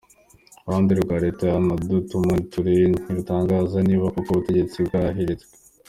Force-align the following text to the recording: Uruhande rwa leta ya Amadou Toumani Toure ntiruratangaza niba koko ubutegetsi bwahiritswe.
Uruhande 0.65 0.93
rwa 1.03 1.15
leta 1.23 1.43
ya 1.51 1.57
Amadou 1.61 2.01
Toumani 2.09 2.45
Toure 2.51 2.75
ntiruratangaza 2.91 3.77
niba 3.87 4.13
koko 4.13 4.29
ubutegetsi 4.31 4.75
bwahiritswe. 4.85 5.51